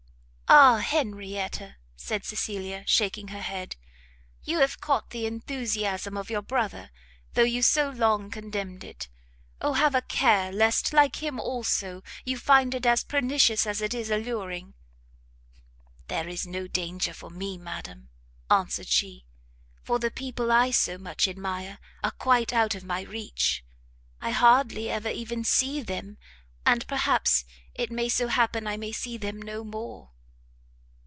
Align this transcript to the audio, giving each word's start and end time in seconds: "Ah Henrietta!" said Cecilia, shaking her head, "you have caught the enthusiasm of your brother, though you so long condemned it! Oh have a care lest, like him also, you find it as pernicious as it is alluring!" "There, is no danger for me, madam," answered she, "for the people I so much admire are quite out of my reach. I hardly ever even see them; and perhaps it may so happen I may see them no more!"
"Ah 0.53 0.79
Henrietta!" 0.79 1.77
said 1.95 2.25
Cecilia, 2.25 2.83
shaking 2.85 3.29
her 3.29 3.39
head, 3.41 3.77
"you 4.43 4.57
have 4.57 4.81
caught 4.81 5.11
the 5.11 5.25
enthusiasm 5.25 6.17
of 6.17 6.29
your 6.29 6.41
brother, 6.41 6.91
though 7.35 7.41
you 7.45 7.61
so 7.61 7.89
long 7.89 8.29
condemned 8.29 8.83
it! 8.83 9.07
Oh 9.61 9.71
have 9.71 9.95
a 9.95 10.01
care 10.01 10.51
lest, 10.51 10.91
like 10.91 11.23
him 11.23 11.39
also, 11.39 12.03
you 12.25 12.37
find 12.37 12.75
it 12.75 12.85
as 12.85 13.05
pernicious 13.05 13.65
as 13.65 13.79
it 13.81 13.93
is 13.93 14.11
alluring!" 14.11 14.73
"There, 16.09 16.27
is 16.27 16.45
no 16.45 16.67
danger 16.67 17.13
for 17.13 17.29
me, 17.29 17.57
madam," 17.57 18.09
answered 18.49 18.89
she, 18.89 19.23
"for 19.83 19.99
the 19.99 20.11
people 20.11 20.51
I 20.51 20.71
so 20.71 20.97
much 20.97 21.29
admire 21.29 21.79
are 22.03 22.11
quite 22.11 22.51
out 22.51 22.75
of 22.75 22.83
my 22.83 23.03
reach. 23.03 23.63
I 24.19 24.31
hardly 24.31 24.89
ever 24.89 25.07
even 25.09 25.45
see 25.45 25.81
them; 25.81 26.17
and 26.65 26.85
perhaps 26.87 27.45
it 27.73 27.89
may 27.89 28.09
so 28.09 28.27
happen 28.27 28.67
I 28.67 28.75
may 28.75 28.91
see 28.91 29.15
them 29.15 29.41
no 29.41 29.63
more!" 29.63 30.09